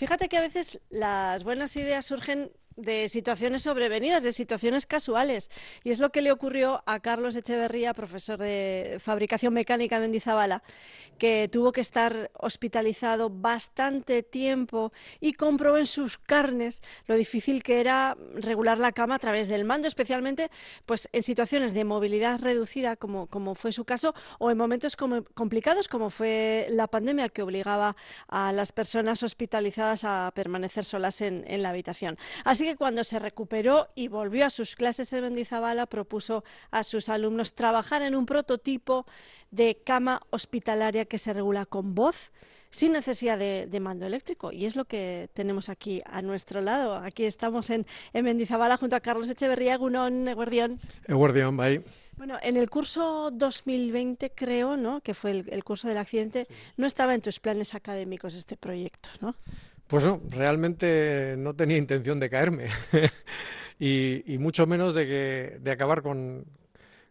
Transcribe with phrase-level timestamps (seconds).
[0.00, 5.50] Fíjate que a veces las buenas ideas surgen de situaciones sobrevenidas, de situaciones casuales.
[5.84, 10.62] Y es lo que le ocurrió a Carlos Echeverría, profesor de fabricación mecánica en Mendizabala,
[11.18, 17.80] que tuvo que estar hospitalizado bastante tiempo y comprobó en sus carnes lo difícil que
[17.80, 20.50] era regular la cama a través del mando, especialmente
[20.86, 25.24] pues en situaciones de movilidad reducida, como, como fue su caso, o en momentos como,
[25.34, 27.96] complicados, como fue la pandemia, que obligaba
[28.28, 32.18] a las personas hospitalizadas a permanecer solas en, en la habitación.
[32.44, 37.08] Así que cuando se recuperó y volvió a sus clases en Mendizabala, propuso a sus
[37.08, 39.06] alumnos trabajar en un prototipo
[39.50, 42.30] de cama hospitalaria que se regula con voz
[42.70, 44.52] sin necesidad de, mando eléctrico.
[44.52, 46.94] Y es lo que tenemos aquí a nuestro lado.
[46.96, 50.78] Aquí estamos en, en Mendizabala junto a Carlos Echeverría, Gunón, Eguardión.
[51.06, 51.82] Eguardión, bye.
[52.16, 55.00] Bueno, en el curso 2020, creo, ¿no?
[55.00, 56.46] que fue el, curso del accidente,
[56.76, 59.34] no estaba en tus planes académicos este proyecto, ¿no?
[59.90, 62.68] Pues no, realmente no tenía intención de caerme
[63.80, 66.46] y, mucho menos de, que, de acabar con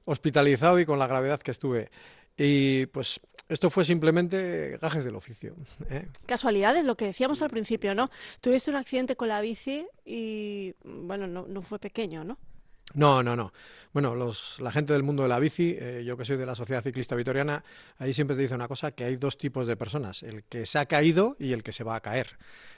[0.06, 1.92] hospitalizado y con la gravedad que estuve.
[2.38, 3.20] Y pues
[3.50, 5.56] esto fue simplemente gajes del oficio.
[5.90, 6.08] ¿eh?
[6.26, 8.10] Casualidades, lo que decíamos al principio, ¿no?
[8.40, 12.38] Tuviste un accidente con la bici y, bueno, no, no fue pequeño, ¿no?
[12.94, 13.52] No, no, no.
[13.92, 16.54] Bueno, los, la gente del mundo de la bici, eh, yo que soy de la
[16.54, 17.64] Sociedad Ciclista Vitoriana,
[17.98, 20.78] ahí siempre te dice una cosa, que hay dos tipos de personas, el que se
[20.78, 22.38] ha caído y el que se va a caer.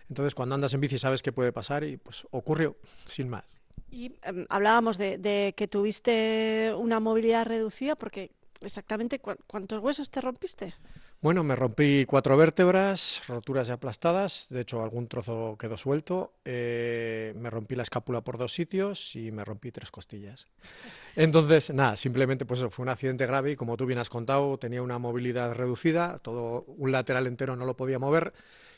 [0.09, 3.43] Entonces, cuando andas en bici sabes qué puede pasar y pues ocurrió, sin más.
[3.89, 10.73] Y em, hablábamos de, que tuviste una movilidad reducida, porque exactamente cuántos huesos te rompiste.
[11.21, 17.35] Bueno, me rompí cuatro vértebras, roturas y aplastadas, de hecho algún trozo quedó suelto, eh,
[17.37, 20.47] me rompí la escápula por dos sitios y me rompí tres costillas.
[21.15, 24.81] Entonces, nada, simplemente pues fue un accidente grave y como tú bien has contado, tenía
[24.81, 28.33] una movilidad reducida, todo un lateral entero no lo podía mover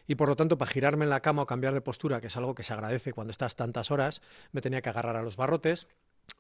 [0.06, 2.36] y por lo tanto para girarme en la cama o cambiar de postura, que es
[2.36, 5.88] algo que se agradece cuando estás tantas horas, me tenía que agarrar a los barrotes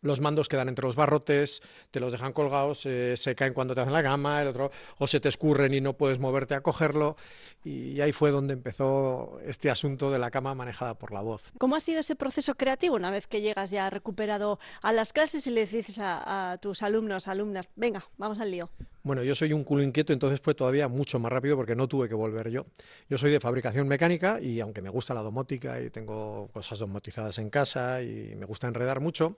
[0.03, 3.81] los mandos quedan entre los barrotes, te los dejan colgados, eh, se caen cuando te
[3.81, 7.15] hacen la cama, el otro, o se te escurren y no puedes moverte a cogerlo.
[7.63, 11.51] Y ahí fue donde empezó este asunto de la cama manejada por la voz.
[11.57, 15.47] ¿Cómo ha sido ese proceso creativo una vez que llegas ya recuperado a las clases
[15.47, 18.69] y le dices a tus alumnos, alumnas, venga, vamos al lío?
[19.05, 22.07] Bueno, yo soy un culo inquieto, entonces fue todavía mucho más rápido porque no tuve
[22.07, 22.67] que volver yo.
[23.09, 27.37] Yo soy de fabricación mecánica y aunque me gusta la domótica y tengo cosas domotizadas
[27.37, 29.35] en casa y me gusta enredar mucho,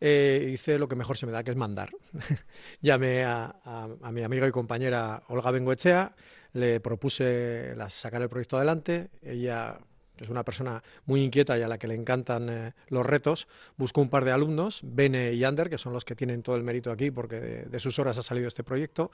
[0.00, 1.90] eh, hice lo que mejor se me da, que es mandar.
[2.80, 6.16] Llamé a, a, mi amiga y compañera Olga Bengoechea,
[6.54, 9.80] le propuse sacar el proyecto adelante, ella
[10.18, 14.00] es una persona muy inquieta y a la que le encantan eh, los retos, buscó
[14.00, 16.90] un par de alumnos, Bene y Ander, que son los que tienen todo el mérito
[16.90, 19.10] aquí porque de, sus horas ha salido este proyecto,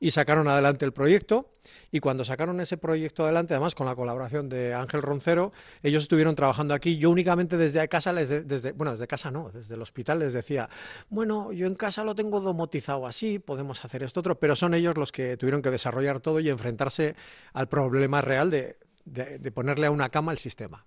[0.00, 1.50] y sacaron adelante el proyecto.
[1.90, 6.34] Y cuando sacaron ese proyecto adelante, además con la colaboración de Ángel Roncero, ellos estuvieron
[6.34, 6.98] trabajando aquí.
[6.98, 10.68] Yo únicamente desde casa, desde, bueno, desde casa no, desde el hospital les decía,
[11.08, 14.96] bueno, yo en casa lo tengo domotizado así, podemos hacer esto otro, pero son ellos
[14.96, 17.14] los que tuvieron que desarrollar todo y enfrentarse
[17.52, 20.86] al problema real de de, ponerle a una cama el sistema.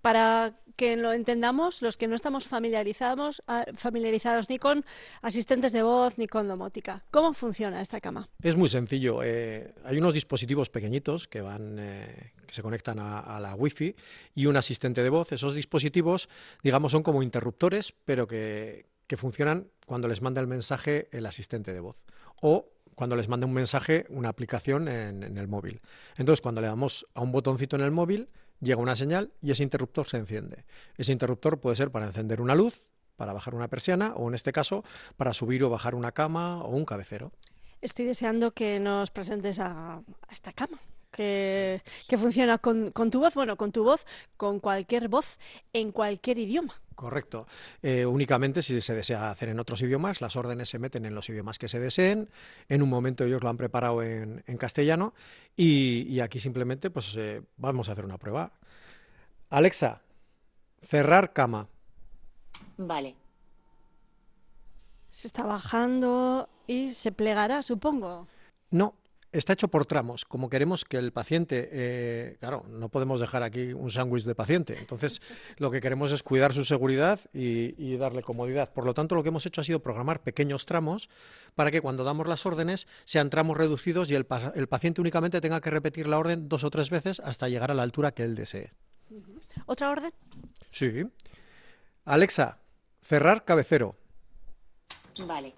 [0.00, 4.84] Para que lo entendamos, los que no estamos familiarizados, ah, familiarizados ni con
[5.20, 8.28] asistentes de voz ni con domótica, ¿cómo funciona esta cama?
[8.42, 9.22] Es muy sencillo.
[9.22, 13.94] Eh, hay unos dispositivos pequeñitos que van, eh, que se conectan a, la Wi-Fi
[14.34, 15.32] y un asistente de voz.
[15.32, 16.28] Esos dispositivos,
[16.62, 21.80] digamos, son como interruptores, pero que, funcionan cuando les manda el mensaje el asistente de
[21.80, 22.06] voz
[22.40, 25.80] o cuando les manda un mensaje, una aplicación en, el móvil.
[26.16, 28.28] Entonces, cuando le damos a un botoncito en el móvil,
[28.60, 30.64] llega una señal y ese interruptor se enciende.
[30.96, 32.86] Ese interruptor puede ser para encender una luz,
[33.16, 34.84] para bajar una persiana o, en este caso,
[35.16, 37.32] para subir o bajar una cama o un cabecero.
[37.80, 40.78] Estoy deseando que nos presentes a esta cama
[41.12, 41.82] que,
[42.18, 45.38] funciona con, tu voz, bueno, con tu voz, con cualquier voz,
[45.72, 46.80] en cualquier idioma.
[47.02, 47.48] Correcto.
[47.82, 51.28] Eh, únicamente si se desea hacer en otros idiomas, las órdenes se meten en los
[51.28, 52.28] idiomas que se deseen.
[52.68, 55.12] En un momento ellos lo han preparado en, castellano
[55.56, 58.52] y, aquí simplemente pues eh, vamos a hacer una prueba.
[59.50, 60.02] Alexa,
[60.80, 61.66] cerrar cama.
[62.76, 63.16] Vale.
[65.10, 68.28] Se está bajando y se plegará, supongo.
[68.70, 68.94] No,
[69.32, 70.24] está hecho por tramos.
[70.24, 74.76] Como queremos que el paciente, eh, claro, no podemos dejar aquí un sándwich de paciente.
[74.78, 75.20] Entonces,
[75.56, 78.72] lo que queremos es cuidar su seguridad y, darle comodidad.
[78.72, 81.08] Por lo tanto, lo que hemos hecho ha sido programar pequeños tramos
[81.54, 85.60] para que cuando damos las órdenes sean tramos reducidos y el, el paciente únicamente tenga
[85.60, 88.34] que repetir la orden dos o tres veces hasta llegar a la altura que él
[88.34, 88.72] desee.
[89.66, 90.12] ¿Otra orden?
[90.70, 91.04] Sí.
[92.04, 92.58] Alexa,
[93.02, 93.96] cerrar cabecero.
[95.26, 95.54] Vale.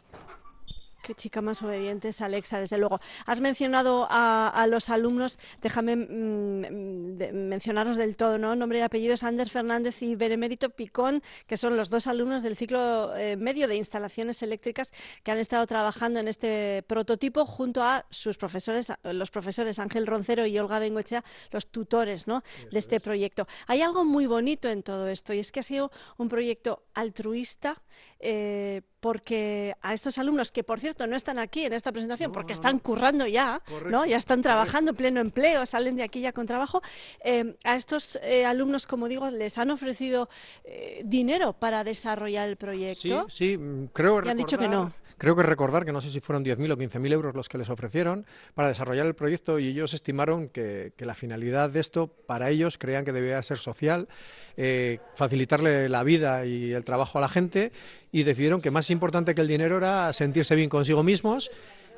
[1.04, 2.98] Qué chica más obediente es Alexa, desde luego.
[3.26, 8.56] Has mencionado a, los alumnos, déjame mm, mencionarlos del todo, ¿no?
[8.56, 13.14] Nombre y apellidos, Ander Fernández y Benemérito Picón, que son los dos alumnos del ciclo
[13.16, 14.92] eh, medio de instalaciones eléctricas
[15.22, 20.46] que han estado trabajando en este prototipo junto a sus profesores, los profesores Ángel Roncero
[20.46, 22.42] y Olga Bengoechea, los tutores ¿no?
[22.70, 23.46] de este proyecto.
[23.66, 27.82] Hay algo muy bonito en todo esto y es que ha sido un proyecto altruista.
[28.20, 32.54] Eh, porque a estos alumnos, que por cierto no están aquí en esta presentación, porque
[32.54, 33.60] están currando ya,
[33.90, 34.06] ¿no?
[34.06, 36.80] ya están trabajando en pleno empleo, salen de aquí ya con trabajo,
[37.22, 40.30] eh, a estos eh, alumnos, como digo, les han ofrecido
[40.64, 43.26] eh, dinero para desarrollar el proyecto.
[43.28, 44.30] Sí, sí, mm, creo que.
[44.30, 44.90] han dicho que no.
[45.19, 47.70] Creo que recordar que no sé si fueron 10.000 o 15.000 euros los que les
[47.70, 52.78] ofrecieron para desarrollar el proyecto y ellos estimaron que, la finalidad de esto para ellos
[52.78, 54.08] creían que debía ser social,
[54.56, 57.72] eh, facilitarle la vida y el trabajo a la gente
[58.11, 61.50] y decidieron que más importante que el dinero era sentirse bien consigo mismos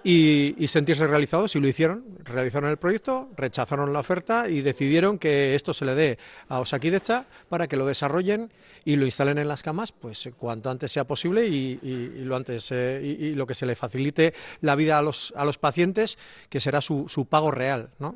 [0.05, 2.05] y, sentirse realizados y lo hicieron.
[2.25, 7.27] Realizaron el proyecto, rechazaron la oferta y decidieron que esto se le dé a Osakidecha
[7.49, 8.51] para que lo desarrollen
[8.85, 11.79] y lo instalen en las camas pues cuanto antes sea posible y,
[12.25, 15.59] lo antes eh, y, lo que se le facilite la vida a los, a los
[15.59, 18.15] pacientes, que será su, su pago real, ¿no?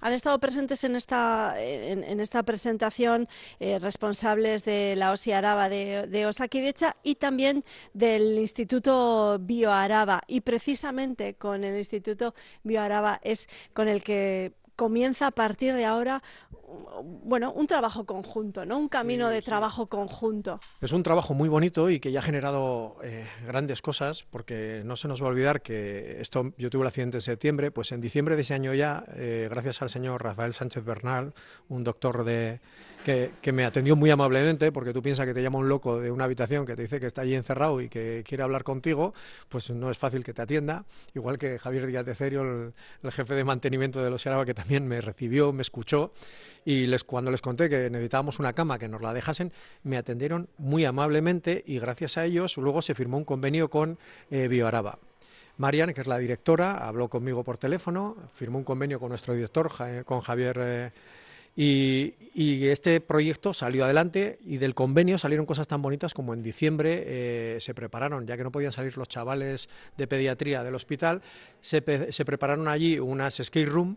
[0.00, 3.28] Han estado presentes en esta, en, esta presentación
[3.60, 10.22] eh, responsables de la OSI Araba de, de Osakidecha y también del Instituto Bioaraba.
[10.26, 16.22] Y precisamente con el Instituto Bioaraba es con el que comienza a partir de ahora
[17.02, 18.78] bueno, un trabajo conjunto, ¿no?
[18.78, 20.60] Un camino de trabajo conjunto.
[20.80, 24.96] Es un trabajo muy bonito y que ya ha generado eh, grandes cosas, porque no
[24.96, 28.00] se nos va a olvidar que esto, yo tuve el accidente en septiembre, pues en
[28.00, 31.34] diciembre de ese año ya, eh, gracias al señor Rafael Sánchez Bernal,
[31.68, 32.60] un doctor de
[33.40, 36.24] que, me atendió muy amablemente, porque tú piensas que te llama un loco de una
[36.24, 39.14] habitación que te dice que está allí encerrado y que quiere hablar contigo,
[39.48, 40.84] pues no es fácil que te atienda.
[41.14, 44.65] Igual que Javier Díaz de Cerio, el, jefe de mantenimiento de los Araba, que también
[44.68, 46.12] me recibió, me escuchó,
[46.64, 49.52] y cuando les conté que necesitábamos una cama, que nos la dejasen,
[49.84, 53.98] me atendieron muy amablemente y gracias a ellos luego se firmó un convenio con
[54.30, 54.98] eh, BioAraba.
[55.58, 59.70] Marian, que es la directora, habló conmigo por teléfono, firmó un convenio con nuestro director,
[60.04, 60.90] con Javier eh,
[61.54, 67.04] y, este proyecto salió adelante y del convenio salieron cosas tan bonitas como en diciembre
[67.06, 71.22] eh, se prepararon, ya que no podían salir los chavales de pediatría del hospital,
[71.62, 73.96] se, se prepararon allí unas skate room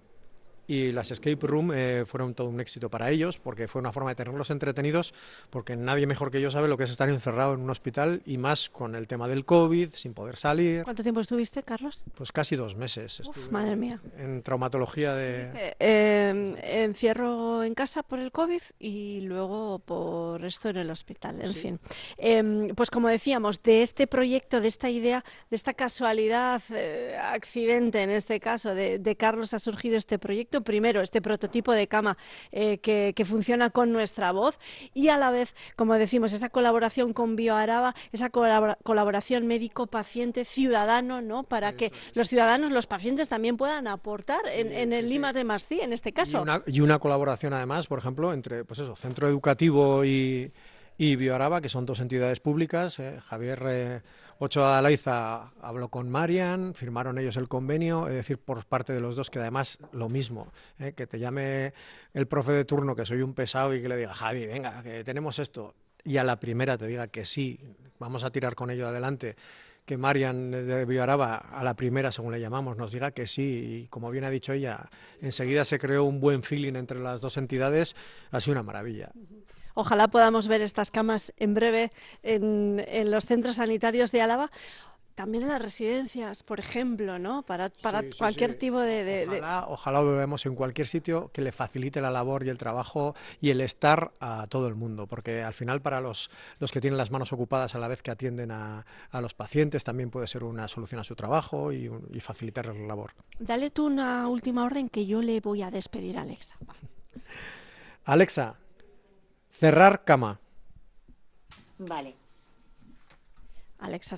[0.70, 4.12] y las escape room eh, fueron todo un éxito para ellos porque fue una forma
[4.12, 5.16] de tenerlos entretenidos
[5.50, 8.38] porque nadie mejor que ellos sabe lo que es estar encerrado en un hospital y
[8.38, 10.84] más con el tema del COVID, sin poder salir.
[10.84, 12.04] ¿Cuánto tiempo estuviste, Carlos?
[12.14, 13.24] Pues casi dos meses.
[13.50, 14.00] madre mía.
[14.20, 15.76] En traumatología de...
[15.80, 21.54] Eh, encierro en casa por el COVID y luego por esto en el hospital, en
[21.54, 21.80] fin.
[22.18, 28.04] Em, pues como decíamos, de este proyecto, de esta idea, de esta casualidad, eh, accidente
[28.04, 32.18] en este caso, de Carlos ha surgido este proyecto primero, este prototipo de cama
[32.52, 34.60] eh, que, funciona con nuestra voz
[34.94, 41.44] y a la vez, como decimos, esa colaboración con BioAraba, esa colaboración médico-paciente-ciudadano, ¿no?
[41.44, 45.94] Para que los ciudadanos, los pacientes también puedan aportar en, el Lima de Mascí, en
[45.94, 46.44] este caso.
[46.66, 50.52] Y una, colaboración además, por ejemplo, entre pues eso, centro educativo y,
[51.00, 53.00] y BioAraba, que son dos entidades públicas.
[53.00, 54.02] Eh, Javier eh,
[54.38, 59.16] Ochoa Alaiza habló con Marian, firmaron ellos el convenio, es decir, por parte de los
[59.16, 60.92] dos, que además lo mismo, ¿eh?
[60.92, 61.74] que te llame
[62.14, 65.06] el profe de turno, que soy un pesado, y que le diga, Javi, venga, que
[65.06, 67.62] tenemos esto, y a la primera te diga que sí,
[67.98, 69.38] vamos a tirar con ello adelante
[69.86, 73.88] que Marian de Villaraba, a la primera, según le llamamos, nos diga que sí, y
[73.88, 74.90] como bien ha dicho ella,
[75.22, 77.96] enseguida se creó un buen feeling entre las dos entidades,
[78.32, 79.12] ha sido una maravilla.
[79.80, 84.52] Ojalá podamos ver estas camas en breve en, los centros sanitarios de Álava
[85.16, 87.44] también en las residencias, por ejemplo, ¿no?
[87.44, 92.10] Para, para cualquier tipo de, Ojalá, lo veamos en cualquier sitio que le facilite la
[92.10, 96.02] labor y el trabajo y el estar a todo el mundo, porque al final para
[96.02, 99.86] los, los que tienen las manos ocupadas a la vez que atienden a, los pacientes
[99.86, 103.14] también puede ser una solución a su trabajo y, y facilitar la labor.
[103.40, 106.58] Dale tú una última orden que yo le voy a despedir a Alexa.
[108.04, 108.58] Alexa,
[109.60, 110.40] Cerrar cama.
[111.80, 112.16] Vale.
[113.80, 114.18] Alexa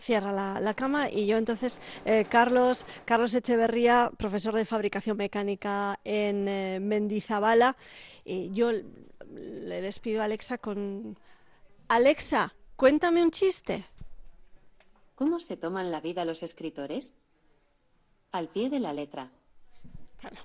[0.00, 6.48] cierra la, cama y yo entonces, eh, Carlos, Carlos Echeverría, profesor de fabricación mecánica en
[6.48, 7.76] eh, Mendizabala,
[8.24, 11.16] y yo le despido a Alexa con...
[11.86, 13.84] Alexa, cuéntame un chiste.
[15.14, 17.14] ¿Cómo se toman la vida los escritores?
[18.32, 19.30] Al pie de la letra.
[20.20, 20.38] Bueno.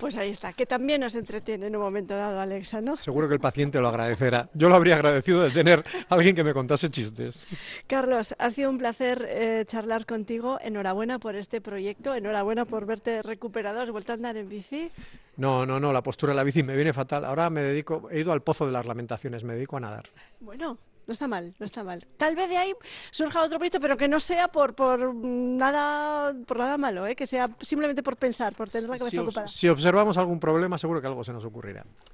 [0.00, 2.96] Pues ahí está, que también nos entretiene en un momento dado, Alexa, ¿no?
[2.96, 4.48] Seguro que el paciente lo agradecerá.
[4.54, 7.46] Yo lo habría agradecido de tener a alguien que me contase chistes.
[7.86, 10.58] Carlos, ha sido un placer eh, charlar contigo.
[10.62, 13.80] Enhorabuena por este proyecto, enhorabuena por verte recuperado.
[13.80, 14.90] ¿Has vuelto a andar en bici?
[15.36, 17.26] No, no, no, la postura de la bici me viene fatal.
[17.26, 20.04] Ahora me dedico, he ido al pozo de las lamentaciones, me dedico a nadar.
[20.40, 20.78] Bueno,
[21.10, 22.06] no está mal, no está mal.
[22.16, 22.72] Tal vez de ahí
[23.10, 27.16] surja otro proyecto, pero que no sea por, por nada por nada malo, ¿eh?
[27.16, 29.48] que sea simplemente por pensar, por tener la cabeza si, ocupada.
[29.48, 31.84] Si observamos algún problema, seguro que algo se nos ocurrirá.